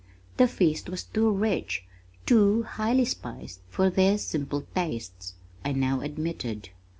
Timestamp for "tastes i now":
4.73-5.99